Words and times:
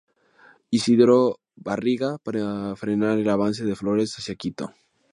Isidoro 0.71 1.27
Barriga, 1.57 2.17
para 2.23 2.75
frenar 2.75 3.19
el 3.19 3.29
avance 3.29 3.63
de 3.65 3.75
Flores 3.75 4.15
hacia 4.17 4.33
Quito. 4.33 4.73